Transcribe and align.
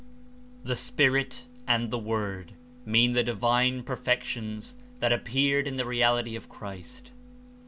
^^The 0.65 0.75
Spirit 0.77 1.45
and 1.67 1.91
the 1.91 1.99
Word 1.99 2.53
mean 2.85 3.13
the 3.13 3.23
divine 3.23 3.83
per 3.83 3.95
fections 3.95 4.73
that 4.99 5.13
appeared 5.13 5.67
in 5.67 5.75
the 5.75 5.85
Reality 5.85 6.35
of 6.35 6.49
Christ.' 6.49 7.11